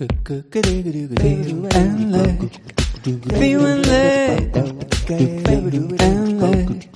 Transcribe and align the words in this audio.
En 0.00 0.06
leuk. 2.10 2.42
Feeling 3.26 3.86
leuk. 3.86 4.54
En 5.06 6.40
leuk. 6.40 6.88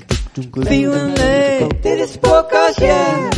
Feeling 0.67 1.17
leuk. 1.17 1.83
Dit 1.83 1.99
is 1.99 2.19
podcast, 2.19 2.81
ja. 2.81 3.29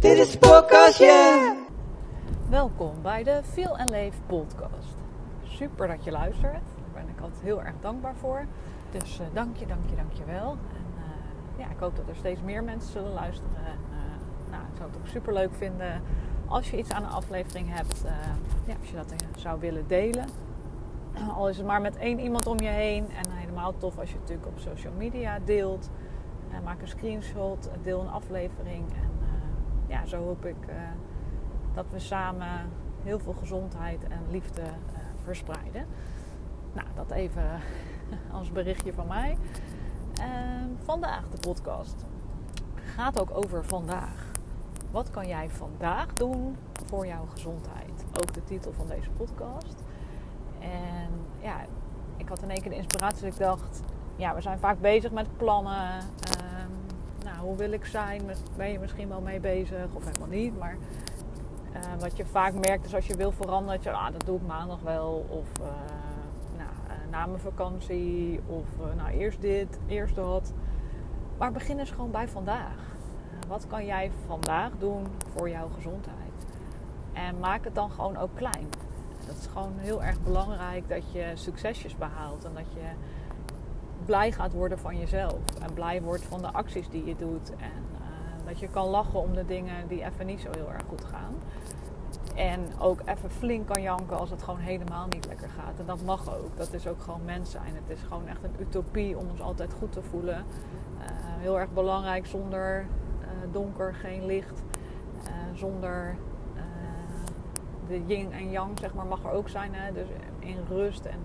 Dit 0.00 0.18
is 0.18 0.36
podcast, 0.36 0.98
ja. 0.98 1.54
Welkom 2.50 3.02
bij 3.02 3.22
de 3.22 3.40
Feel 3.52 3.78
en 3.78 3.90
Leef 3.90 4.14
podcast. 4.26 4.94
Super 5.44 5.88
dat 5.88 6.04
je 6.04 6.10
luistert. 6.10 6.42
Daar 6.42 7.04
ben 7.04 7.08
ik 7.16 7.20
altijd 7.20 7.42
heel 7.42 7.62
erg 7.62 7.74
dankbaar 7.80 8.14
voor. 8.20 8.46
Dus 8.90 9.18
eh, 9.18 9.26
dank 9.32 9.56
je, 9.56 9.66
dank 9.66 9.90
je, 9.90 9.96
dank 9.96 10.12
je 10.12 10.24
wel. 10.24 10.56
Ja, 11.58 11.70
ik 11.70 11.78
hoop 11.78 11.96
dat 11.96 12.08
er 12.08 12.16
steeds 12.16 12.40
meer 12.42 12.64
mensen 12.64 12.92
zullen 12.92 13.12
luisteren. 13.12 13.56
En, 13.56 13.78
eh, 13.90 14.50
nou, 14.50 14.62
ik 14.62 14.76
zou 14.76 14.90
het 14.90 14.98
ook 14.98 15.06
super 15.06 15.32
leuk 15.32 15.54
vinden 15.54 16.02
als 16.46 16.70
je 16.70 16.78
iets 16.78 16.90
aan 16.90 17.02
een 17.02 17.10
aflevering 17.10 17.74
hebt. 17.74 18.04
eh, 18.04 18.12
ja, 18.66 18.74
als 18.80 18.90
je 18.90 18.96
dat 18.96 19.10
eh, 19.10 19.18
zou 19.36 19.60
willen 19.60 19.86
delen. 19.86 20.26
Al 21.34 21.48
is 21.48 21.56
het 21.56 21.66
maar 21.66 21.80
met 21.80 21.96
één 21.96 22.18
iemand 22.20 22.46
om 22.46 22.60
je 22.60 22.68
heen. 22.68 23.10
En 23.10 23.30
helemaal 23.30 23.76
tof 23.78 23.98
als 23.98 24.08
je 24.08 24.14
het 24.14 24.22
natuurlijk 24.28 24.48
op 24.48 24.58
social 24.58 24.92
media 24.96 25.38
deelt. 25.44 25.90
Maak 26.64 26.80
een 26.80 26.88
screenshot, 26.88 27.70
deel 27.82 28.00
een 28.00 28.08
aflevering. 28.10 28.84
En 28.92 29.10
ja, 29.86 30.06
zo 30.06 30.24
hoop 30.24 30.44
ik 30.44 30.56
dat 31.74 31.84
we 31.90 31.98
samen 31.98 32.48
heel 33.02 33.18
veel 33.18 33.32
gezondheid 33.32 34.04
en 34.08 34.20
liefde 34.30 34.62
verspreiden. 35.22 35.86
Nou, 36.72 36.86
dat 36.94 37.10
even 37.10 37.60
als 38.32 38.52
berichtje 38.52 38.92
van 38.92 39.06
mij. 39.06 39.36
Ehm, 40.20 40.68
vandaag 40.84 41.28
de 41.30 41.48
podcast 41.48 42.04
gaat 42.94 43.20
ook 43.20 43.30
over 43.32 43.64
vandaag. 43.64 44.26
Wat 44.90 45.10
kan 45.10 45.26
jij 45.26 45.48
vandaag 45.50 46.12
doen 46.12 46.56
voor 46.86 47.06
jouw 47.06 47.26
gezondheid? 47.32 48.04
Ook 48.20 48.34
de 48.34 48.44
titel 48.44 48.72
van 48.72 48.86
deze 48.86 49.10
podcast. 49.10 49.74
En 50.60 51.10
ja, 51.40 51.60
ik 52.16 52.28
had 52.28 52.42
in 52.42 52.50
één 52.50 52.60
keer 52.60 52.70
de 52.70 52.76
inspiratie 52.76 53.22
dat 53.22 53.32
ik 53.32 53.38
dacht... 53.38 53.82
Ja, 54.16 54.34
we 54.34 54.40
zijn 54.40 54.58
vaak 54.58 54.80
bezig 54.80 55.10
met 55.10 55.36
plannen. 55.36 56.00
Ehm, 56.38 56.70
nou, 57.24 57.38
hoe 57.38 57.56
wil 57.56 57.72
ik 57.72 57.84
zijn? 57.84 58.22
Ben 58.56 58.68
je 58.68 58.78
misschien 58.78 59.08
wel 59.08 59.20
mee 59.20 59.40
bezig 59.40 59.86
of 59.92 60.04
helemaal 60.04 60.28
niet? 60.28 60.58
Maar 60.58 60.76
uh, 61.74 62.00
wat 62.00 62.16
je 62.16 62.26
vaak 62.26 62.54
merkt 62.54 62.84
is 62.84 62.94
als 62.94 63.06
je 63.06 63.16
wil 63.16 63.32
veranderen, 63.32 63.74
dat 63.74 63.82
je, 63.82 63.90
ah, 63.90 64.12
dat 64.12 64.26
doe 64.26 64.36
ik 64.36 64.46
maandag 64.46 64.80
wel. 64.80 65.26
Of 65.28 65.66
na 67.10 67.26
mijn 67.26 67.40
vakantie. 67.40 68.40
Of 68.46 68.64
nou, 68.96 69.10
eerst 69.10 69.40
dit, 69.40 69.78
eerst 69.86 70.14
dat. 70.14 70.52
Maar 71.38 71.52
begin 71.52 71.78
eens 71.78 71.90
gewoon 71.90 72.10
bij 72.10 72.28
vandaag. 72.28 72.94
wat 73.48 73.66
kan 73.66 73.86
jij 73.86 74.10
vandaag 74.26 74.70
doen 74.78 75.06
voor 75.34 75.48
jouw 75.48 75.68
gezondheid? 75.68 76.32
En 77.12 77.38
maak 77.38 77.64
het 77.64 77.74
dan 77.74 77.90
gewoon 77.90 78.16
ook 78.16 78.34
klein. 78.34 78.68
Dat 79.26 79.36
is 79.36 79.46
gewoon 79.46 79.72
heel 79.76 80.02
erg 80.02 80.22
belangrijk 80.22 80.88
dat 80.88 81.12
je 81.12 81.30
succesjes 81.34 81.96
behaalt. 81.96 82.44
En 82.44 82.54
dat 82.54 82.72
je 82.72 82.88
blij 84.04 84.32
gaat 84.32 84.52
worden 84.52 84.78
van 84.78 84.98
jezelf. 84.98 85.38
En 85.60 85.72
blij 85.74 86.02
wordt 86.02 86.24
van 86.24 86.40
de 86.40 86.52
acties 86.52 86.88
die 86.88 87.04
je 87.04 87.16
doet. 87.16 87.50
En 87.50 87.84
dat 88.46 88.58
je 88.58 88.68
kan 88.68 88.88
lachen 88.88 89.20
om 89.20 89.34
de 89.34 89.46
dingen 89.46 89.88
die 89.88 90.04
even 90.04 90.26
niet 90.26 90.40
zo 90.40 90.50
heel 90.54 90.72
erg 90.72 90.82
goed 90.88 91.04
gaan. 91.04 91.34
En 92.36 92.60
ook 92.78 93.00
even 93.04 93.30
flink 93.30 93.66
kan 93.66 93.82
janken 93.82 94.18
als 94.18 94.30
het 94.30 94.42
gewoon 94.42 94.60
helemaal 94.60 95.06
niet 95.08 95.26
lekker 95.26 95.48
gaat. 95.48 95.78
En 95.78 95.86
dat 95.86 96.02
mag 96.02 96.36
ook. 96.36 96.56
Dat 96.56 96.72
is 96.72 96.86
ook 96.86 97.00
gewoon 97.00 97.24
mens 97.24 97.50
zijn. 97.50 97.74
Het 97.74 97.96
is 97.96 98.02
gewoon 98.02 98.26
echt 98.26 98.44
een 98.44 98.54
utopie 98.58 99.18
om 99.18 99.28
ons 99.30 99.40
altijd 99.40 99.72
goed 99.78 99.92
te 99.92 100.02
voelen. 100.02 100.44
Uh, 100.98 101.04
heel 101.18 101.58
erg 101.58 101.72
belangrijk. 101.72 102.26
Zonder 102.26 102.86
uh, 103.20 103.26
donker 103.52 103.94
geen 103.94 104.26
licht. 104.26 104.62
Uh, 105.22 105.30
zonder 105.54 106.16
de 107.88 108.06
yin 108.06 108.32
en 108.32 108.50
yang 108.50 108.78
zeg 108.78 108.94
maar 108.94 109.06
mag 109.06 109.24
er 109.24 109.30
ook 109.30 109.48
zijn. 109.48 109.74
Hè? 109.74 109.92
Dus 109.92 110.08
in 110.38 110.58
rust 110.68 111.04
en 111.04 111.18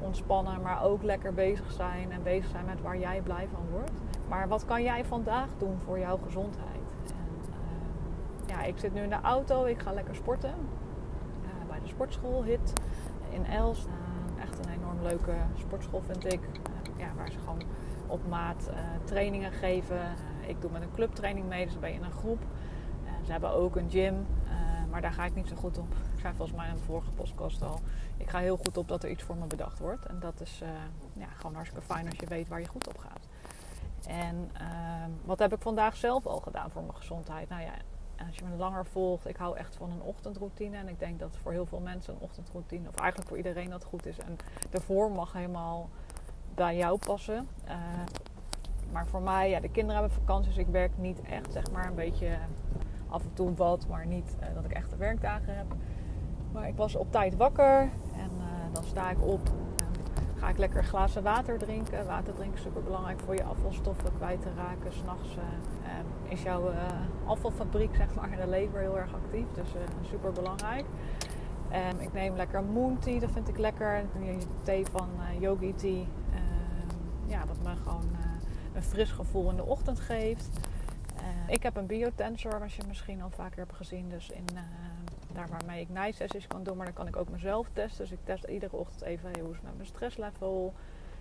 ontspannen. 0.00 0.62
Maar 0.62 0.84
ook 0.84 1.02
lekker 1.02 1.34
bezig 1.34 1.72
zijn. 1.72 2.12
En 2.12 2.22
bezig 2.22 2.50
zijn 2.50 2.64
met 2.64 2.82
waar 2.82 2.98
jij 2.98 3.20
blij 3.20 3.48
van 3.52 3.62
wordt. 3.70 3.92
Maar 4.28 4.48
wat 4.48 4.64
kan 4.64 4.82
jij 4.82 5.04
vandaag 5.04 5.48
doen 5.58 5.78
voor 5.84 5.98
jouw 5.98 6.18
gezondheid? 6.24 6.75
Ik 8.64 8.78
zit 8.78 8.94
nu 8.94 9.02
in 9.02 9.08
de 9.08 9.20
auto, 9.20 9.64
ik 9.64 9.80
ga 9.80 9.92
lekker 9.92 10.14
sporten. 10.14 10.54
Uh, 11.42 11.68
bij 11.68 11.80
de 11.80 11.88
sportschool 11.88 12.44
HIT 12.44 12.72
in 13.30 13.46
Els. 13.46 13.86
Uh, 13.86 14.42
echt 14.42 14.58
een 14.58 14.72
enorm 14.72 15.02
leuke 15.02 15.34
sportschool 15.58 16.02
vind 16.02 16.32
ik. 16.32 16.40
ja, 16.96 17.14
waar 17.16 17.30
ze 17.30 17.38
gewoon 17.38 17.62
op 18.06 18.28
maat 18.28 18.70
trainingen 19.04 19.52
geven. 19.52 20.00
ik 20.46 20.60
doe 20.60 20.70
met 20.70 20.82
een 20.82 20.92
clubtraining 20.94 21.48
mee, 21.48 21.64
dus 21.66 21.78
ben 21.78 21.90
je 21.90 21.96
in 21.96 22.04
een 22.04 22.10
groep. 22.10 22.42
ze 23.24 23.32
hebben 23.32 23.52
ook 23.52 23.76
een 23.76 23.90
gym, 23.90 24.26
maar 24.90 25.00
daar 25.00 25.12
ga 25.12 25.24
ik 25.24 25.34
niet 25.34 25.48
zo 25.48 25.56
goed 25.56 25.78
op. 25.78 25.92
Ik 26.14 26.20
zei 26.20 26.34
volgens 26.34 26.56
mij 26.56 26.68
in 26.68 26.74
de 26.74 26.80
vorige 26.80 27.10
podcast 27.10 27.62
al. 27.62 27.80
Ik 28.16 28.30
ga 28.30 28.38
heel 28.38 28.56
goed 28.56 28.76
op 28.76 28.88
dat 28.88 29.02
er 29.02 29.10
iets 29.10 29.22
voor 29.22 29.36
me 29.36 29.46
bedacht 29.46 29.78
wordt. 29.78 30.06
En 30.06 30.20
dat 30.20 30.40
is 30.40 30.62
ja, 31.12 31.26
gewoon 31.36 31.54
hartstikke 31.54 31.86
fijn 31.86 32.06
als 32.06 32.16
je 32.18 32.26
weet 32.26 32.48
waar 32.48 32.60
je 32.60 32.68
goed 32.68 32.88
op 32.88 32.98
gaat. 32.98 33.26
En 34.06 34.50
wat 35.24 35.38
heb 35.38 35.52
ik 35.52 35.62
vandaag 35.62 35.96
zelf 35.96 36.26
al 36.26 36.40
gedaan 36.40 36.70
voor 36.70 36.82
mijn 36.82 36.96
gezondheid? 36.96 37.48
Nou 37.48 37.62
ja, 37.62 37.72
als 38.26 38.36
je 38.36 38.44
me 38.44 38.56
langer 38.56 38.86
volgt, 38.86 39.28
ik 39.28 39.36
hou 39.36 39.56
echt 39.56 39.76
van 39.76 39.90
een 39.90 40.02
ochtendroutine. 40.02 40.76
En 40.76 40.88
ik 40.88 40.98
denk 40.98 41.18
dat 41.18 41.36
voor 41.42 41.52
heel 41.52 41.66
veel 41.66 41.80
mensen 41.80 42.14
een 42.14 42.20
ochtendroutine, 42.20 42.88
of 42.88 42.94
eigenlijk 42.94 43.28
voor 43.28 43.36
iedereen 43.36 43.70
dat 43.70 43.84
goed 43.84 44.06
is. 44.06 44.18
En 44.18 44.36
de 44.70 44.80
vorm 44.80 45.12
mag 45.12 45.32
helemaal 45.32 45.88
bij 46.54 46.76
jou 46.76 46.98
passen. 46.98 47.48
Uh, 47.68 47.72
maar 48.92 49.06
voor 49.06 49.22
mij, 49.22 49.50
ja, 49.50 49.60
de 49.60 49.70
kinderen 49.70 50.00
hebben 50.00 50.18
vakantie, 50.18 50.48
dus 50.48 50.58
ik 50.58 50.68
werk 50.68 50.98
niet 50.98 51.22
echt, 51.22 51.52
zeg 51.52 51.70
maar, 51.70 51.86
een 51.86 51.94
beetje 51.94 52.38
af 53.08 53.22
en 53.22 53.32
toe 53.32 53.54
wat, 53.54 53.86
maar 53.88 54.06
niet 54.06 54.36
uh, 54.40 54.54
dat 54.54 54.64
ik 54.64 54.72
echte 54.72 54.96
werkdagen 54.96 55.56
heb. 55.56 55.66
Maar 56.52 56.68
ik 56.68 56.76
was 56.76 56.96
op 56.96 57.12
tijd 57.12 57.36
wakker 57.36 57.80
en 58.16 58.30
uh, 58.38 58.74
dan 58.74 58.84
sta 58.84 59.10
ik 59.10 59.22
op 59.22 59.40
ga 60.36 60.48
ik 60.48 60.58
lekker 60.58 60.84
glazen 60.84 61.22
water 61.22 61.58
drinken. 61.58 62.06
Water 62.06 62.34
drinken 62.34 62.56
is 62.56 62.62
super 62.62 62.82
belangrijk 62.82 63.20
voor 63.20 63.34
je 63.34 63.44
afvalstoffen 63.44 64.16
kwijt 64.16 64.42
te 64.42 64.48
raken. 64.56 64.92
S'nachts 64.92 65.36
is 66.28 66.42
jouw 66.42 66.70
uh, 66.70 66.76
afvalfabriek, 67.24 67.94
zeg 67.96 68.14
maar, 68.14 68.32
in 68.32 68.38
de 68.38 68.46
lever 68.46 68.80
heel 68.80 68.98
erg 68.98 69.14
actief. 69.14 69.46
Dus 69.54 69.74
uh, 69.74 69.80
super 70.08 70.32
belangrijk. 70.32 70.84
Um, 71.92 72.00
ik 72.00 72.12
neem 72.12 72.36
lekker 72.36 72.64
moon 72.64 72.98
tea, 72.98 73.20
dat 73.20 73.30
vind 73.30 73.48
ik 73.48 73.58
lekker. 73.58 74.04
Thee 74.62 74.84
van 74.86 75.08
yogi 75.38 75.74
tea. 75.74 76.04
ja, 77.26 77.46
wat 77.46 77.56
me 77.62 77.76
gewoon 77.82 78.16
een 78.74 78.82
fris 78.82 79.10
gevoel 79.10 79.50
in 79.50 79.56
de 79.56 79.64
ochtend 79.64 80.00
geeft. 80.00 80.48
ik 81.48 81.62
heb 81.62 81.76
een 81.76 81.86
biotensor, 81.86 82.62
als 82.62 82.76
je 82.76 82.82
misschien 82.88 83.22
al 83.22 83.30
vaker 83.30 83.58
hebt 83.58 83.74
gezien. 83.74 84.08
Dus 84.08 84.30
in 84.30 84.44
daar 85.36 85.48
waarmee 85.48 85.80
ik 85.80 85.88
nijsessies 85.88 86.46
kan 86.46 86.62
doen, 86.62 86.76
maar 86.76 86.86
dan 86.86 86.94
kan 86.94 87.06
ik 87.06 87.16
ook 87.16 87.28
mezelf 87.28 87.68
testen. 87.72 88.04
Dus 88.04 88.12
ik 88.12 88.24
test 88.24 88.44
iedere 88.44 88.76
ochtend 88.76 89.02
even 89.02 89.40
hoe 89.40 89.50
is 89.50 89.56
het 89.56 89.64
met 89.64 89.76
mijn 89.76 89.86
stresslevel, 89.86 90.74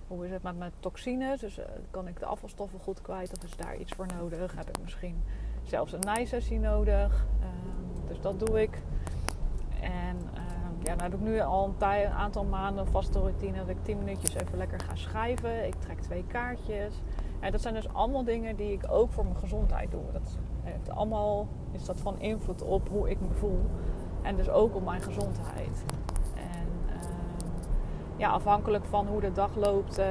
hoe 0.07 0.25
is 0.25 0.31
het 0.31 0.43
met 0.43 0.57
mijn 0.57 0.71
toxines, 0.79 1.39
dus 1.39 1.59
uh, 1.59 1.65
kan 1.91 2.07
ik 2.07 2.19
de 2.19 2.25
afvalstoffen 2.25 2.79
goed 2.79 3.01
kwijt 3.01 3.37
of 3.37 3.43
is 3.43 3.55
daar 3.55 3.77
iets 3.77 3.91
voor 3.91 4.07
nodig? 4.17 4.55
Heb 4.55 4.69
ik 4.69 4.81
misschien 4.81 5.23
zelfs 5.63 5.91
een 5.91 5.99
nijsessie 5.99 6.59
nodig? 6.59 7.25
Uh, 7.39 7.45
dus 8.07 8.21
dat 8.21 8.39
doe 8.39 8.61
ik. 8.61 8.81
En 9.81 10.17
uh, 10.33 10.41
ja, 10.83 10.95
nou 10.95 11.09
doe 11.09 11.19
ik 11.19 11.25
nu 11.25 11.39
al 11.39 11.75
een, 11.79 12.07
aantal 12.07 12.43
maanden 12.43 12.87
vaste 12.87 13.19
routine 13.19 13.57
dat 13.57 13.69
ik 13.69 13.83
10 13.83 13.97
minuutjes 13.97 14.33
even 14.35 14.57
lekker 14.57 14.79
ga 14.79 14.95
schrijven. 14.95 15.65
Ik 15.65 15.75
trek 15.75 16.01
twee 16.01 16.25
kaartjes. 16.27 17.01
En 17.39 17.51
dat 17.51 17.61
zijn 17.61 17.73
dus 17.73 17.93
allemaal 17.93 18.23
dingen 18.23 18.55
die 18.55 18.71
ik 18.71 18.83
ook 18.89 19.11
voor 19.11 19.23
mijn 19.23 19.37
gezondheid 19.37 19.91
doe. 19.91 20.11
Dat 20.11 20.37
heeft 20.61 20.89
allemaal 20.89 21.47
is 21.71 21.85
dat 21.85 22.01
van 22.01 22.19
invloed 22.19 22.61
op 22.61 22.89
hoe 22.89 23.09
ik 23.09 23.21
me 23.21 23.33
voel. 23.33 23.61
En 24.21 24.35
dus 24.35 24.49
ook 24.49 24.75
op 24.75 24.85
mijn 24.85 25.01
gezondheid. 25.01 25.85
Ja, 28.17 28.29
afhankelijk 28.29 28.85
van 28.89 29.07
hoe 29.07 29.21
de 29.21 29.31
dag 29.31 29.49
loopt. 29.55 29.99
Uh, 29.99 30.05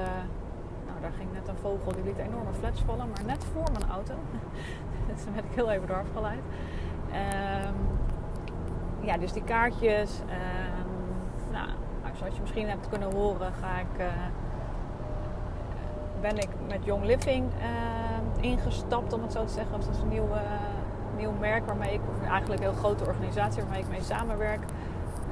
nou, 0.87 1.01
daar 1.01 1.13
ging 1.17 1.33
net 1.33 1.49
een 1.49 1.57
vogel, 1.57 1.93
die 1.93 2.05
liet 2.05 2.19
enorme 2.19 2.53
flats 2.59 2.83
vallen, 2.83 3.09
maar 3.09 3.25
net 3.27 3.45
voor 3.45 3.73
mijn 3.73 3.91
auto. 3.91 4.15
dus 5.09 5.25
werd 5.35 5.45
ik 5.45 5.55
heel 5.55 5.71
even 5.71 5.87
door 5.87 5.97
afgeleid. 5.97 6.43
Um, 7.09 7.75
ja, 9.01 9.17
dus 9.17 9.33
die 9.33 9.45
kaartjes. 9.45 10.21
Um, 10.21 11.53
nou, 11.53 11.69
zoals 12.19 12.35
je 12.35 12.41
misschien 12.41 12.69
hebt 12.69 12.89
kunnen 12.89 13.13
horen, 13.13 13.53
ga 13.53 13.79
ik, 13.79 14.01
uh, 14.01 14.07
ben 16.21 16.37
ik 16.37 16.49
met 16.69 16.85
Young 16.85 17.05
Living 17.05 17.45
ingestapt, 18.41 19.13
om 19.13 19.23
het 19.23 19.33
zo 19.33 19.45
te 19.45 19.53
zeggen. 19.53 19.81
Dat 19.81 19.89
is 19.95 20.01
een 20.01 20.09
nieuwe 20.09 20.41
nieuw 21.17 21.33
merk 21.41 21.67
waarmee 21.67 21.93
ik, 21.93 22.01
of 22.09 22.29
eigenlijk 22.29 22.63
een 22.63 22.69
heel 22.69 22.79
grote 22.79 23.05
organisatie 23.05 23.63
waarmee 23.63 23.81
ik 23.81 23.89
mee 23.89 24.03
samenwerk. 24.03 24.61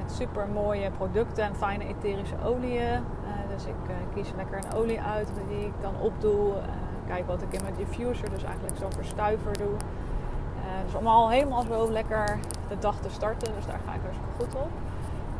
Super 0.05 0.47
mooie 0.47 0.91
producten 0.91 1.43
en 1.43 1.55
fijne 1.55 1.85
etherische 1.85 2.35
oliën. 2.43 2.91
Uh, 2.91 3.49
dus 3.53 3.65
ik 3.65 3.89
uh, 3.89 3.95
kies 4.13 4.33
lekker 4.35 4.57
een 4.57 4.73
olie 4.73 5.01
uit 5.01 5.31
die 5.47 5.65
ik 5.65 5.73
dan 5.81 5.93
opdoe. 5.99 6.49
Uh, 6.49 6.63
kijk 7.07 7.27
wat 7.27 7.41
ik 7.41 7.53
in 7.53 7.61
mijn 7.61 7.75
diffuser, 7.75 8.29
dus 8.29 8.43
eigenlijk 8.43 8.77
zo'n 8.77 8.91
verstuiver 8.91 9.57
doe. 9.57 9.75
dus 10.85 10.95
om 10.95 11.07
al 11.07 11.29
helemaal 11.29 11.61
zo 11.61 11.91
lekker 11.91 12.39
de 12.67 12.79
dag 12.79 12.99
te 12.99 13.09
starten. 13.09 13.53
Dus 13.53 13.65
daar 13.65 13.79
ga 13.85 13.93
ik 13.93 14.01
dus 14.03 14.17
goed 14.37 14.55
op. 14.55 14.69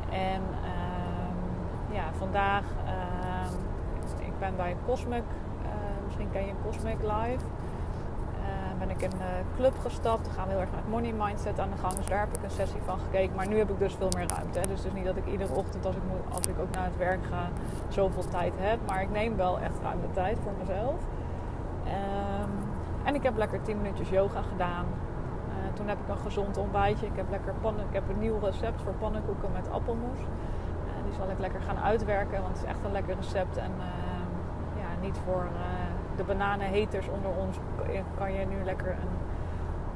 En 0.10 0.42
ehm, 0.64 1.94
ja, 1.94 2.04
vandaag, 2.18 2.64
ehm, 2.86 3.54
ik 4.26 4.40
ben 4.40 4.56
bij 4.56 4.76
Cosmic. 4.86 5.24
misschien 6.06 6.32
ken 6.32 6.46
je 6.46 6.54
Cosmic 6.64 6.98
Live 7.02 7.46
ben 8.88 8.96
ik 8.96 9.02
in 9.02 9.10
de 9.10 9.34
club 9.56 9.76
gestapt. 9.80 10.26
Dan 10.26 10.34
gaan 10.34 10.46
we 10.46 10.52
heel 10.52 10.62
erg 10.62 10.72
met 10.76 10.90
money 10.90 11.14
mindset 11.18 11.60
aan 11.60 11.70
de 11.70 11.78
gang. 11.78 11.94
Dus 11.94 12.06
daar 12.06 12.20
heb 12.20 12.38
ik 12.38 12.44
een 12.44 12.58
sessie 12.62 12.82
van 12.86 13.00
gekeken. 13.00 13.36
Maar 13.36 13.48
nu 13.48 13.58
heb 13.58 13.70
ik 13.70 13.80
dus 13.80 13.94
veel 13.94 14.10
meer 14.16 14.28
ruimte. 14.28 14.60
Hè. 14.60 14.68
Dus 14.68 14.78
het 14.78 14.88
is 14.88 14.94
niet 14.94 15.06
dat 15.06 15.18
ik 15.18 15.26
iedere 15.26 15.54
ochtend 15.54 15.86
als 15.86 15.96
ik, 15.96 16.02
moet, 16.10 16.36
als 16.36 16.48
ik 16.48 16.60
ook 16.60 16.72
naar 16.76 16.86
het 16.86 16.98
werk 16.98 17.26
ga 17.30 17.50
zoveel 17.88 18.28
tijd 18.30 18.54
heb. 18.58 18.80
Maar 18.88 19.02
ik 19.02 19.12
neem 19.12 19.36
wel 19.36 19.60
echt 19.60 19.80
ruim 19.84 20.02
de 20.02 20.12
tijd 20.12 20.38
voor 20.44 20.52
mezelf. 20.60 21.00
Ehm, 21.86 22.52
en 23.04 23.16
ik 23.16 23.24
heb 23.24 23.38
lekker 23.38 23.62
10 23.62 23.78
minuutjes 23.78 24.10
yoga 24.10 24.42
gedaan. 24.42 24.86
Uh, 24.86 25.74
toen 25.74 25.88
heb 25.88 25.98
ik 26.00 26.10
een 26.10 26.24
gezond 26.24 26.58
ontbijtje. 26.58 27.06
Ik 27.06 27.16
heb, 27.16 27.30
lekker 27.30 27.54
pannen, 27.62 27.86
ik 27.90 27.94
heb 27.94 28.10
een 28.10 28.20
nieuw 28.20 28.40
recept 28.40 28.82
voor 28.82 28.94
pannenkoeken 28.94 29.52
met 29.52 29.70
appelmoes. 29.72 30.20
Uh, 30.20 31.04
die 31.06 31.14
zal 31.14 31.30
ik 31.30 31.40
lekker 31.40 31.62
gaan 31.62 31.80
uitwerken, 31.80 32.42
want 32.42 32.54
het 32.54 32.64
is 32.64 32.70
echt 32.70 32.84
een 32.86 32.92
lekker 32.92 33.16
recept. 33.16 33.58
En 33.58 33.72
uh, 33.78 33.84
ja, 34.82 34.90
niet 35.02 35.18
voor 35.26 35.48
de 36.16 36.24
bananenhaters 36.24 37.08
onder 37.08 37.32
ons 37.38 37.58
kan 38.18 38.34
je 38.34 38.46
nu 38.46 38.64
lekker 38.64 38.88
een 38.88 39.18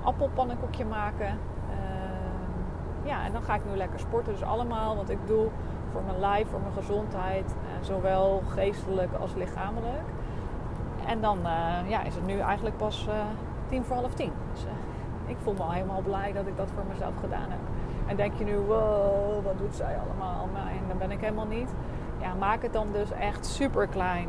appelpannenkoekje 0.04 0.86
maken. 0.86 1.28
Ehm, 1.70 3.08
ja, 3.08 3.26
en 3.26 3.32
dan 3.32 3.42
ga 3.42 3.56
ik 3.56 3.62
nu 3.70 3.78
lekker 3.78 4.00
sporten. 4.00 4.34
Dus 4.34 4.44
allemaal 4.44 4.96
wat 4.96 5.10
ik 5.10 5.20
doe 5.26 5.48
voor 5.92 6.02
mijn 6.06 6.20
lijf, 6.20 6.48
voor 6.50 6.62
mijn 6.62 6.74
gezondheid. 6.74 7.56
zowel 7.82 8.42
geestelijk 8.48 9.14
als 9.14 9.34
lichamelijk. 9.34 10.08
En 11.06 11.22
dan 11.22 11.38
uh, 11.38 11.90
ja, 11.90 12.04
is 12.04 12.16
het 12.16 12.26
nu 12.26 12.40
eigenlijk 12.40 12.78
pas 12.78 13.08
tien 13.68 13.84
voor 13.84 13.96
half 13.96 14.14
tien. 14.14 14.32
Dus 14.54 14.66
ik 15.26 15.38
voel 15.44 15.54
me 15.54 15.64
al 15.64 15.72
helemaal 15.72 16.02
blij 16.02 16.34
dat 16.34 16.48
ik 16.48 16.58
dat 16.58 16.70
voor 16.76 16.84
mezelf 16.90 17.14
gedaan 17.20 17.50
heb. 17.50 17.60
En 18.08 18.16
denk 18.16 18.34
je 18.38 18.44
nu, 18.44 18.58
wow, 18.58 19.44
wat 19.44 19.58
doet 19.58 19.76
zij 19.76 19.98
allemaal? 19.98 20.50
En 20.54 20.88
dan 20.88 20.98
ben 20.98 21.12
ik 21.12 21.20
helemaal 21.20 21.46
niet. 21.46 21.70
Ja, 22.22 22.34
maak 22.34 22.62
het 22.62 22.74
dan 22.74 22.88
dus 22.92 23.12
echt 23.12 23.46
super 23.46 23.88
klein. 23.88 24.28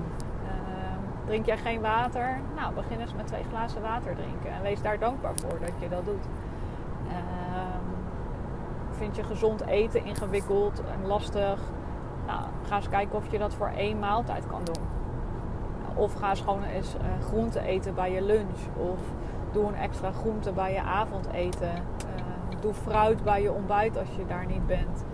Ehm, 1.29 1.43
drink 1.43 1.47
jij 1.47 1.71
geen 1.71 1.81
water? 1.81 2.41
Nou, 2.57 2.75
begin 2.75 3.01
eens 3.01 3.15
met 3.15 3.27
twee 3.27 3.45
glazen 3.49 3.83
water 3.83 4.15
drinken. 4.15 4.53
En 4.53 4.63
wees 4.63 4.83
daar 4.83 4.99
dankbaar 4.99 5.33
voor 5.37 5.59
dat 5.61 5.73
je 5.79 5.89
dat 5.89 6.05
doet. 6.05 6.27
Ehm, 7.09 7.89
vind 8.91 9.17
je 9.17 9.23
gezond 9.23 9.67
eten 9.67 10.05
ingewikkeld 10.05 10.83
en 10.93 11.07
lastig? 11.07 11.61
Nou, 12.27 12.43
ga 12.63 12.77
eens 12.77 12.89
kijken 12.89 13.17
of 13.17 13.31
je 13.31 13.39
dat 13.39 13.55
voor 13.55 13.71
één 13.77 13.99
maaltijd 13.99 14.47
kan 14.47 14.65
doen. 14.65 14.87
Of 15.95 16.15
ga 16.15 16.31
eens 16.31 16.41
gewoon 16.41 16.63
eens 16.63 16.95
uh, 16.95 17.27
groente 17.27 17.61
eten 17.61 17.95
bij 17.95 18.13
je 18.13 18.23
lunch. 18.23 18.59
Of 18.77 18.99
doe 19.53 19.67
een 19.67 19.75
extra 19.75 20.11
groente 20.11 20.53
bij 20.53 20.73
je 20.73 20.83
avondeten. 20.83 21.75
Uh, 21.75 22.61
doe 22.61 22.75
fruit 22.75 23.25
bij 23.25 23.43
je 23.43 23.53
ontbijt 23.53 23.99
als 23.99 24.09
je 24.17 24.27
daar 24.27 24.47
niet 24.47 24.67
bent. 24.67 25.05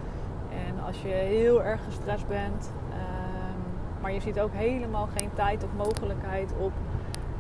En 0.51 0.85
als 0.85 1.03
je 1.03 1.09
heel 1.09 1.63
erg 1.63 1.85
gestrest 1.85 2.29
bent, 2.29 2.73
uh, 2.89 3.14
maar 4.05 4.13
je 4.13 4.21
ziet 4.21 4.41
ook 4.41 4.53
helemaal 4.53 5.09
geen 5.17 5.31
tijd 5.35 5.65
of 5.65 5.71
mogelijkheid 5.77 6.53
op 6.59 6.73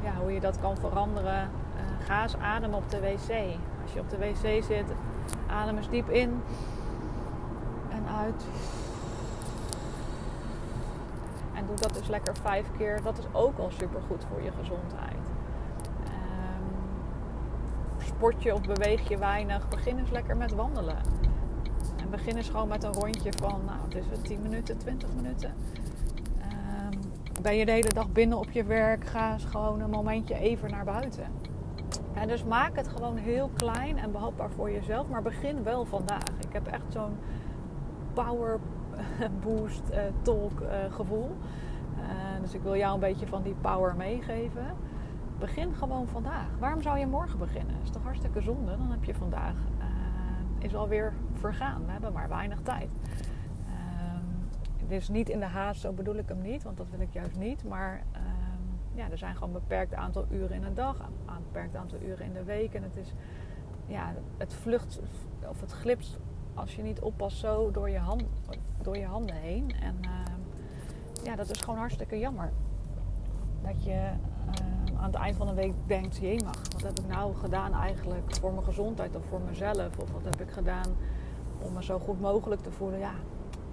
ja, 0.02 0.12
hoe 0.20 0.32
je 0.32 0.40
dat 0.40 0.60
kan 0.60 0.76
veranderen, 0.76 1.40
eh, 1.76 2.06
ga 2.06 2.22
eens 2.22 2.36
ademen 2.36 2.76
op 2.76 2.90
de 2.90 3.00
wc. 3.00 3.58
Als 3.82 3.92
je 3.92 4.00
op 4.00 4.10
de 4.10 4.18
wc 4.18 4.64
zit, 4.64 4.86
adem 5.46 5.76
eens 5.76 5.88
diep 5.88 6.10
in 6.10 6.42
en 7.90 8.06
uit 8.16 8.44
doe 11.66 11.76
dat 11.76 11.94
dus 11.94 12.08
lekker 12.08 12.36
vijf 12.36 12.66
keer. 12.76 13.02
Dat 13.02 13.18
is 13.18 13.24
ook 13.32 13.58
al 13.58 13.70
super 13.70 14.00
goed 14.08 14.24
voor 14.30 14.42
je 14.42 14.50
gezondheid. 14.58 15.26
Um, 16.06 18.04
sport 18.06 18.42
je 18.42 18.54
of 18.54 18.60
beweeg 18.60 19.08
je 19.08 19.18
weinig, 19.18 19.68
begin 19.68 19.98
eens 19.98 20.10
lekker 20.10 20.36
met 20.36 20.52
wandelen. 20.52 20.96
En 21.96 22.10
begin 22.10 22.36
eens 22.36 22.48
gewoon 22.48 22.68
met 22.68 22.84
een 22.84 22.92
rondje 22.92 23.32
van, 23.32 23.60
nou, 23.64 23.88
dus 23.88 24.04
10 24.22 24.42
minuten, 24.42 24.78
20 24.78 25.08
minuten. 25.14 25.54
Ben 27.44 27.56
je 27.56 27.66
de 27.66 27.72
hele 27.72 27.92
dag 27.94 28.12
binnen 28.12 28.38
op 28.38 28.50
je 28.50 28.64
werk, 28.64 29.06
ga 29.06 29.32
eens 29.32 29.44
gewoon 29.44 29.80
een 29.80 29.90
momentje 29.90 30.34
even 30.34 30.70
naar 30.70 30.84
buiten. 30.84 31.24
En 32.12 32.28
dus 32.28 32.44
maak 32.44 32.76
het 32.76 32.88
gewoon 32.88 33.16
heel 33.16 33.50
klein 33.56 33.98
en 33.98 34.12
behapbaar 34.12 34.50
voor 34.50 34.70
jezelf, 34.70 35.08
maar 35.08 35.22
begin 35.22 35.62
wel 35.62 35.84
vandaag. 35.84 36.28
Ik 36.46 36.52
heb 36.52 36.66
echt 36.66 36.84
zo'n 36.88 37.18
power 38.12 38.60
boost 39.46 39.82
uh, 39.90 39.98
talk 40.22 40.60
uh, 40.60 40.68
gevoel. 40.90 41.36
Uh, 41.96 42.40
dus 42.40 42.54
ik 42.54 42.62
wil 42.62 42.76
jou 42.76 42.94
een 42.94 43.00
beetje 43.00 43.26
van 43.26 43.42
die 43.42 43.54
power 43.60 43.96
meegeven. 43.96 44.66
Begin 45.38 45.74
gewoon 45.74 46.08
vandaag. 46.08 46.48
Waarom 46.58 46.82
zou 46.82 46.98
je 46.98 47.06
morgen 47.06 47.38
beginnen? 47.38 47.76
is 47.82 47.90
toch 47.90 48.02
hartstikke 48.02 48.40
zonde? 48.40 48.76
Dan 48.76 48.90
heb 48.90 49.04
je 49.04 49.14
vandaag 49.14 49.54
is 50.64 50.74
alweer 50.74 51.12
vergaan. 51.32 51.82
We 51.86 51.92
hebben 51.92 52.12
maar 52.12 52.28
weinig 52.28 52.58
tijd. 52.62 52.90
Dus 54.88 55.08
niet 55.08 55.28
in 55.28 55.38
de 55.38 55.46
haast, 55.46 55.80
zo 55.80 55.92
bedoel 55.92 56.14
ik 56.14 56.28
hem 56.28 56.40
niet, 56.40 56.62
want 56.62 56.76
dat 56.76 56.86
wil 56.90 57.00
ik 57.00 57.12
juist 57.12 57.36
niet. 57.36 57.64
Maar 57.64 58.02
ehm, 58.12 58.98
ja, 58.98 59.10
er 59.10 59.18
zijn 59.18 59.34
gewoon 59.34 59.54
een 59.54 59.60
beperkt 59.60 59.94
aantal 59.94 60.26
uren 60.30 60.56
in 60.56 60.64
een 60.64 60.74
dag, 60.74 60.98
een 60.98 61.42
beperkt 61.52 61.76
aantal 61.76 61.98
uren 62.00 62.26
in 62.26 62.32
de 62.32 62.44
week. 62.44 62.74
En 62.74 62.82
het 62.82 62.96
is, 62.96 63.12
ja, 63.86 64.14
het 64.36 64.54
vlucht 64.54 65.00
of 65.48 65.60
het 65.60 65.72
glipt 65.72 66.18
als 66.54 66.76
je 66.76 66.82
niet 66.82 67.00
oppast 67.00 67.36
zo 67.36 67.70
door 67.70 67.90
je, 67.90 67.98
hand, 67.98 68.24
door 68.82 68.96
je 68.96 69.06
handen 69.06 69.36
heen. 69.36 69.72
En 69.80 69.96
uh, 70.02 71.24
ja, 71.24 71.36
dat 71.36 71.50
is 71.50 71.60
gewoon 71.60 71.78
hartstikke 71.78 72.18
jammer. 72.18 72.52
Dat 73.62 73.84
je 73.84 73.90
uh, 73.90 75.00
aan 75.00 75.06
het 75.06 75.14
eind 75.14 75.36
van 75.36 75.46
de 75.46 75.54
week 75.54 75.72
denkt, 75.86 76.16
jee 76.16 76.42
mag, 76.42 76.62
wat 76.72 76.82
heb 76.82 76.98
ik 76.98 77.06
nou 77.06 77.34
gedaan 77.34 77.72
eigenlijk 77.72 78.36
voor 78.36 78.52
mijn 78.52 78.64
gezondheid 78.64 79.16
of 79.16 79.24
voor 79.28 79.40
mezelf? 79.40 79.98
Of 79.98 80.10
wat 80.12 80.24
heb 80.24 80.40
ik 80.40 80.50
gedaan 80.50 80.96
om 81.62 81.72
me 81.72 81.84
zo 81.84 81.98
goed 81.98 82.20
mogelijk 82.20 82.62
te 82.62 82.70
voelen? 82.70 82.98
Ja, 82.98 83.12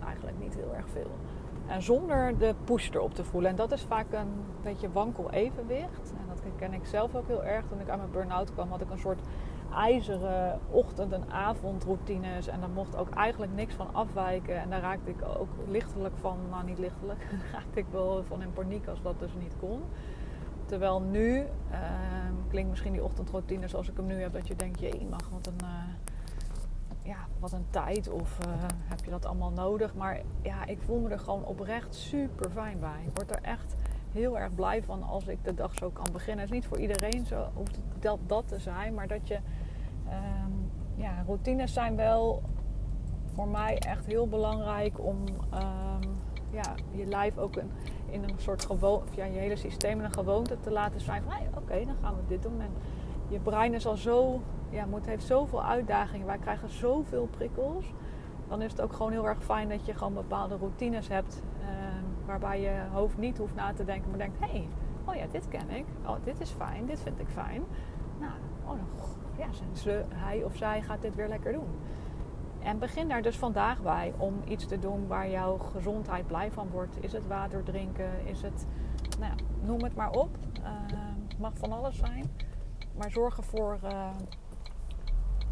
eigenlijk 0.06 0.40
niet 0.40 0.56
heel 0.56 0.76
erg 0.76 0.90
veel. 0.90 1.12
En 1.68 1.82
zonder 1.82 2.38
de 2.38 2.56
push 2.64 2.90
erop 2.90 3.14
te 3.14 3.24
voelen. 3.24 3.50
En 3.50 3.56
dat 3.56 3.72
is 3.72 3.84
vaak 3.84 4.06
een 4.12 4.34
beetje 4.64 4.92
wankel 4.92 5.32
evenwicht. 5.32 6.14
En 6.18 6.28
dat 6.28 6.42
ken 6.56 6.74
ik 6.74 6.86
zelf 6.86 7.16
ook 7.16 7.28
heel 7.28 7.44
erg. 7.44 7.66
Toen 7.68 7.80
ik 7.80 7.90
aan 7.90 7.98
mijn 7.98 8.12
burn-out 8.12 8.54
kwam, 8.54 8.70
had 8.70 8.82
ik 8.82 8.90
een 8.90 9.00
soort 9.00 9.22
ijzeren 9.76 10.60
ochtend- 10.70 11.14
en 11.14 11.32
avondroutines. 11.32 12.48
En 12.48 12.60
daar 12.60 12.70
mocht 12.70 12.96
ook 12.96 13.10
eigenlijk 13.10 13.54
niks 13.54 13.74
van 13.74 13.94
afwijken. 13.94 14.62
En 14.62 14.70
daar 14.70 14.82
raakte 14.82 15.10
ik 15.10 15.22
ook 15.38 15.50
lichtelijk 15.68 16.18
van, 16.18 16.38
nou 16.50 16.64
niet 16.64 16.80
lichtelijk, 16.80 17.28
raakte 17.54 17.80
ik 17.80 17.86
wel 17.92 18.24
van 18.24 18.42
in 18.42 18.54
paniek 18.54 18.88
als 18.88 19.02
dat 19.02 19.20
dus 19.20 19.32
niet 19.40 19.56
kon. 19.60 19.82
Terwijl 20.66 21.02
nu, 21.02 21.38
uh, 21.38 21.46
klinkt 22.48 22.70
misschien 22.70 22.92
die 22.92 23.04
ochtendroutine 23.04 23.68
zoals 23.68 23.90
ik 23.90 23.98
hem 23.98 24.06
nu 24.06 24.22
heb, 24.22 24.34
dat 24.34 24.48
je 24.48 24.56
denkt, 24.56 24.80
je 24.80 25.08
mag, 25.10 25.30
wat 25.30 25.48
een, 25.48 25.60
uh, 25.64 25.70
ja, 27.04 27.18
wat 27.40 27.52
een 27.52 27.66
tijd. 27.70 28.10
Of 28.10 28.38
uh, 28.46 28.54
heb 28.86 29.04
je 29.04 29.12
dat 29.12 29.26
allemaal 29.26 29.52
nodig? 29.52 29.94
Maar 29.94 30.22
ja, 30.42 30.66
ik 30.66 30.82
voel 30.82 31.00
me 31.00 31.10
er 31.10 31.20
gewoon 31.20 31.46
oprecht 31.46 31.96
super 31.96 32.52
fijn 32.52 32.80
bij. 32.80 33.04
Ik 33.06 33.16
word 33.16 33.32
er 33.32 33.42
echt 33.42 33.76
heel 34.12 34.40
erg 34.40 34.56
blij 34.56 34.84
van 34.84 35.04
als 35.04 35.28
ik 35.28 35.44
de 35.44 35.54
dag 35.54 35.74
zo 35.74 35.90
kan 35.90 36.08
beginnen. 36.12 36.46
Het 36.46 36.54
is 36.54 36.60
niet 36.60 36.68
voor 36.68 36.80
iedereen 36.80 37.26
zo 37.26 37.50
hoeft 37.54 37.80
dat, 38.00 38.20
dat 38.28 38.48
te 38.48 38.60
zijn, 38.60 38.94
maar 38.94 39.08
dat 39.08 39.28
je 39.28 39.40
um, 40.06 40.72
ja, 40.96 41.24
routines 41.26 41.74
zijn 41.74 41.96
wel 41.96 42.42
voor 43.36 43.48
mij 43.48 43.78
echt 43.80 44.06
heel 44.06 44.28
belangrijk 44.28 45.00
om 45.00 45.18
um, 45.54 46.12
ja, 46.52 46.74
je 46.92 47.06
lijf 47.06 47.38
ook 47.38 47.56
een, 47.56 47.72
in 48.10 48.24
een 48.24 48.36
soort 48.38 48.66
gewoon, 48.66 49.02
ja, 49.16 49.26
je 49.26 49.40
hele 49.40 49.56
systeem 49.56 50.00
in 50.00 50.06
een 50.06 50.14
gewoonte 50.14 50.60
te 50.60 50.72
laten 50.72 51.02
zijn 51.02 51.24
van 51.24 51.34
oké, 51.58 51.86
dan 51.86 51.96
gaan 52.02 52.16
we 52.16 52.22
dit 52.28 52.42
doen. 52.42 52.62
En 52.62 52.72
je 53.32 53.40
brein 53.40 53.74
is 53.74 53.86
al 53.86 53.98
zo, 53.98 54.42
ja, 54.70 54.86
moet, 54.86 55.06
heeft 55.06 55.26
zoveel 55.26 55.64
uitdagingen. 55.64 56.28
Wij 56.28 56.38
krijgen 56.38 56.70
zoveel 56.70 57.28
prikkels. 57.32 57.94
Dan 58.48 58.62
is 58.62 58.72
het 58.72 58.82
ook 58.82 58.94
gewoon 58.94 59.12
heel 59.12 59.28
erg 59.28 59.44
fijn 59.44 59.70
dat 59.70 59.86
je 59.86 59.94
gewoon 59.94 60.14
bepaalde 60.14 60.58
routines 60.58 61.08
hebt. 61.08 61.44
Um, 61.62 62.26
waarbij 62.26 62.62
je 62.62 62.82
hoofd 62.92 63.18
niet 63.18 63.38
hoeft 63.38 63.56
na 63.56 63.74
te 63.74 63.86
denken, 63.86 64.10
maar 64.10 64.20
denkt: 64.20 64.40
hé, 64.40 64.48
hey, 64.48 64.68
oh 65.06 65.16
ja, 65.16 65.26
dit 65.32 65.48
ken 65.48 65.70
ik. 65.70 65.86
Oh, 66.06 66.16
dit 66.24 66.42
is 66.42 66.50
fijn, 66.50 66.86
dit 66.86 67.00
vind 67.00 67.20
ik 67.20 67.28
fijn. 67.28 67.64
Nou, 68.20 68.34
oh, 68.66 68.74
ja, 69.38 69.48
ze, 69.74 70.04
hij 70.10 70.44
of 70.44 70.56
zij 70.56 70.82
gaat 70.82 71.02
dit 71.02 71.16
weer 71.16 71.28
lekker 71.28 71.52
doen. 71.54 71.68
En 72.60 72.80
begin 72.80 73.08
daar 73.08 73.22
dus 73.22 73.38
vandaag 73.38 73.82
bij 73.82 74.14
om 74.18 74.34
iets 74.48 74.66
te 74.66 74.80
doen 74.80 75.08
waar 75.08 75.30
jouw 75.30 75.58
gezondheid 75.58 76.28
blij 76.28 76.52
van 76.52 76.70
wordt. 76.72 77.04
Is 77.04 77.14
het 77.14 77.28
water 77.28 77.64
drinken? 77.64 78.12
Is 78.26 78.42
het, 78.42 78.68
nou 79.20 79.32
ja, 79.32 79.44
noem 79.66 79.84
het 79.84 79.96
maar 79.96 80.12
op. 80.12 80.38
Uh, 80.60 80.68
mag 81.40 81.52
van 81.56 81.72
alles 81.72 81.98
zijn. 81.98 82.30
Maar 82.96 83.12
zorg 83.12 83.38
ervoor 83.38 83.80
uh, 83.84 84.10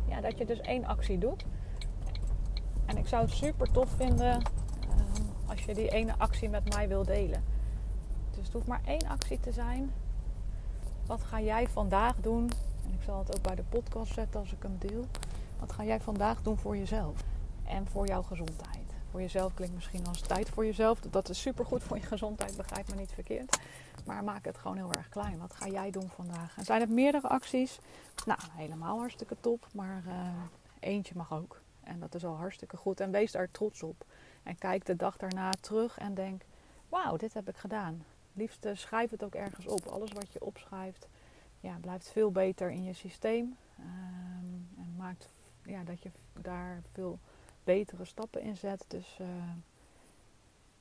ja, 0.06 0.22
dat 0.22 0.38
je 0.38 0.46
dus 0.46 0.62
één 0.62 0.86
actie 0.86 1.18
doet. 1.18 1.46
En 2.86 2.98
ik 2.98 3.08
zou 3.08 3.22
het 3.22 3.34
super 3.34 3.72
tof 3.72 3.90
vinden 3.90 4.42
uh, 4.42 5.50
als 5.50 5.64
je 5.64 5.74
die 5.74 5.90
ene 5.90 6.14
actie 6.18 6.50
met 6.50 6.74
mij 6.74 6.88
wil 6.88 7.04
delen. 7.04 7.44
Dus 8.32 8.44
het 8.44 8.54
hoeft 8.54 8.68
maar 8.68 8.82
één 8.86 9.08
actie 9.08 9.40
te 9.40 9.52
zijn. 9.52 9.92
Wat 11.06 11.24
ga 11.24 11.42
jij 11.42 11.68
vandaag 11.68 12.16
doen? 12.16 12.50
En 12.86 12.94
ik 12.94 13.02
zal 13.02 13.20
het 13.20 13.36
ook 13.36 13.44
bij 13.44 13.56
de 13.56 13.64
podcast 13.64 14.14
zetten 14.14 14.40
als 14.40 14.54
ik 14.54 14.64
hem 14.64 14.76
deel. 14.80 15.06
Wat 15.60 15.72
ga 15.72 15.84
jij 15.84 16.00
vandaag 16.00 16.42
doen 16.42 16.58
voor 16.58 16.78
jezelf? 16.78 17.24
En 17.64 17.88
voor 17.88 18.08
jouw 18.08 18.22
gezondheid. 18.22 18.79
Voor 19.12 19.22
jezelf 19.22 19.54
klinkt 19.54 19.76
misschien 19.76 20.08
als 20.08 20.22
tijd 20.22 20.50
voor 20.50 20.66
jezelf. 20.66 21.00
Dat 21.00 21.30
is 21.30 21.42
supergoed 21.42 21.84
voor 21.84 21.98
je 21.98 22.04
gezondheid, 22.04 22.58
begrijp 22.58 22.90
me 22.90 22.96
niet 22.96 23.12
verkeerd. 23.12 23.60
Maar 24.06 24.24
maak 24.24 24.46
het 24.46 24.58
gewoon 24.58 24.78
heel 24.78 24.94
erg 24.94 25.10
klein. 25.10 25.40
Wat 25.40 25.54
ga 25.54 25.68
jij 25.68 25.92
doen 25.92 26.10
vandaag? 26.10 26.58
En 26.58 26.66
zijn 26.66 26.82
het 26.82 26.90
meerdere 26.90 27.28
acties? 27.28 27.80
Nou, 28.26 28.40
helemaal 28.52 28.98
hartstikke 28.98 29.36
top. 29.40 29.68
Maar 29.74 30.04
uh, 30.08 30.14
eentje 30.80 31.14
mag 31.16 31.34
ook. 31.34 31.62
En 31.84 32.00
dat 32.00 32.16
is 32.16 32.26
al 32.26 32.36
hartstikke 32.36 32.78
goed. 32.78 33.00
En 33.00 33.12
wees 33.12 33.32
daar 33.32 33.52
trots 33.52 33.84
op. 33.84 34.06
En 34.44 34.58
kijk 34.58 34.86
de 34.86 34.96
dag 34.96 35.18
daarna 35.18 35.52
terug 35.62 35.98
en 35.98 36.14
denk: 36.14 36.42
wauw, 36.90 37.18
dit 37.18 37.34
heb 37.34 37.50
ik 37.50 37.58
gedaan. 37.58 38.06
Liefst 38.34 38.68
schrijf 38.74 39.10
het 39.10 39.24
ook 39.24 39.36
ergens 39.36 39.68
op. 39.68 39.86
Alles 39.86 40.12
wat 40.12 40.34
je 40.34 40.46
opschrijft, 40.46 41.08
ja, 41.60 41.78
blijft 41.82 42.10
veel 42.10 42.32
beter 42.32 42.72
in 42.72 42.84
je 42.84 42.94
systeem. 42.94 43.58
Ehm, 43.78 44.82
en 44.82 44.96
maakt 44.98 45.30
ja, 45.66 45.84
dat 45.84 46.02
je 46.02 46.12
daar 46.42 46.82
veel 46.94 47.20
betere 47.76 48.06
stappen 48.06 48.42
in 48.42 48.56
zet. 48.56 48.86
Dus 48.88 49.18
eh, 49.20 49.28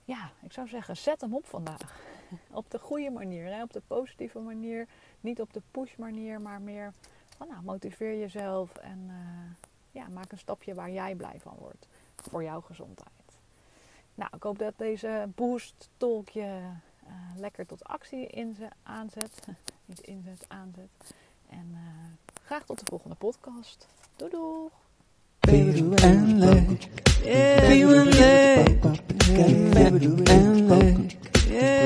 ja, 0.05 0.31
ik 0.43 0.53
zou 0.53 0.69
zeggen, 0.69 0.97
zet 0.97 1.21
hem 1.21 1.35
op 1.35 1.47
vandaag. 1.47 2.01
op 2.51 2.71
de 2.71 2.79
goede 2.79 3.11
manier, 3.11 3.45
hè? 3.45 3.63
op 3.63 3.73
de 3.73 3.83
positieve 3.87 4.39
manier. 4.39 4.87
Niet 5.21 5.41
op 5.41 5.53
de 5.53 5.63
push 5.71 5.97
manier, 5.97 6.41
maar 6.41 6.61
meer 6.61 6.93
van 7.37 7.49
nou, 7.49 7.63
motiveer 7.63 8.19
jezelf 8.19 8.77
en 8.77 9.07
eh, 9.09 9.67
ja, 9.91 10.09
maak 10.09 10.33
een 10.33 10.39
stapje 10.39 10.75
waar 10.75 10.91
jij 10.91 11.15
blij 11.15 11.41
van 11.41 11.55
wordt. 11.59 11.87
Voor 12.17 12.43
jouw 12.43 12.61
gezondheid. 12.61 13.39
Nou, 14.15 14.31
ik 14.35 14.43
hoop 14.43 14.59
dat 14.59 14.75
deze 14.77 15.29
boost 15.35 15.89
talk 15.97 16.29
je 16.29 16.61
uh, 17.07 17.13
lekker 17.37 17.67
tot 17.67 17.85
actie 17.85 18.27
inzet, 18.27 18.73
aanzet. 18.83 19.47
Niet 19.85 20.01
inzet, 20.01 20.45
aanzet. 20.49 21.15
En 21.49 21.77
graag 22.43 22.65
tot 22.65 22.79
de 22.79 22.87
volgende 22.89 23.17
podcast. 23.17 23.89
Doei! 24.17 24.88
Feeling 25.49 25.95
and 26.03 26.43
feeling 26.43 26.79
Feet 27.25 27.61
feeling 27.69 28.05
leg. 28.05 28.83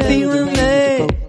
Feet 0.08 0.26
and 0.26 1.21